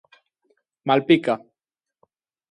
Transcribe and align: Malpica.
Malpica. 0.87 1.35